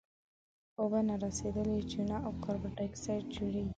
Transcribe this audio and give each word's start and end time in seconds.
اوبه 0.81 0.99
نارسیدلې 1.07 1.77
چونه 1.91 2.15
او 2.25 2.31
کاربن 2.43 2.71
ډای 2.77 2.87
اکسایډ 2.89 3.23
جوړیږي. 3.35 3.69